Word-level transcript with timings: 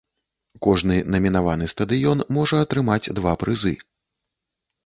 Кожны 0.65 0.95
намінаваны 1.15 1.67
стадыён 1.75 2.25
можа 2.39 2.63
атрымаць 2.65 3.11
два 3.21 3.35
прызы. 3.45 3.75